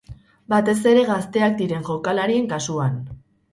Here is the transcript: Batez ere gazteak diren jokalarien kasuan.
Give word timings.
Batez 0.53 0.75
ere 0.91 1.03
gazteak 1.09 1.53
diren 1.61 1.87
jokalarien 1.91 2.51
kasuan. 2.57 3.01